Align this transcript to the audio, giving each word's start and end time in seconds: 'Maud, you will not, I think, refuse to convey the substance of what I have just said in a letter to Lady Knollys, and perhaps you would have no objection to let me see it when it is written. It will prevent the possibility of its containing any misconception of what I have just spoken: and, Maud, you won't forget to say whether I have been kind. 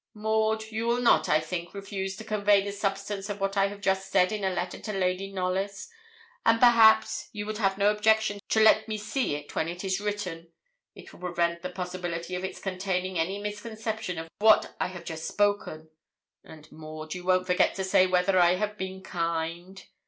'Maud, 0.15 0.71
you 0.71 0.87
will 0.87 0.99
not, 0.99 1.29
I 1.29 1.39
think, 1.39 1.75
refuse 1.75 2.15
to 2.15 2.23
convey 2.23 2.63
the 2.63 2.71
substance 2.71 3.29
of 3.29 3.39
what 3.39 3.55
I 3.55 3.67
have 3.67 3.81
just 3.81 4.09
said 4.09 4.31
in 4.31 4.43
a 4.43 4.49
letter 4.49 4.79
to 4.79 4.91
Lady 4.91 5.31
Knollys, 5.31 5.89
and 6.43 6.59
perhaps 6.59 7.29
you 7.33 7.45
would 7.45 7.59
have 7.59 7.77
no 7.77 7.91
objection 7.91 8.39
to 8.49 8.59
let 8.63 8.87
me 8.87 8.97
see 8.97 9.35
it 9.35 9.53
when 9.53 9.67
it 9.67 9.83
is 9.83 10.01
written. 10.01 10.51
It 10.95 11.13
will 11.13 11.19
prevent 11.19 11.61
the 11.61 11.69
possibility 11.69 12.33
of 12.33 12.43
its 12.43 12.59
containing 12.59 13.19
any 13.19 13.37
misconception 13.37 14.17
of 14.17 14.27
what 14.39 14.75
I 14.79 14.87
have 14.87 15.05
just 15.05 15.27
spoken: 15.27 15.91
and, 16.43 16.71
Maud, 16.71 17.13
you 17.13 17.23
won't 17.23 17.45
forget 17.45 17.75
to 17.75 17.83
say 17.83 18.07
whether 18.07 18.39
I 18.39 18.55
have 18.55 18.79
been 18.79 19.03
kind. 19.03 19.85